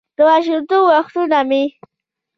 «د 0.17 0.19
ماشومتوب 0.29 0.83
وختونه 0.91 1.39
مې: 1.49 1.63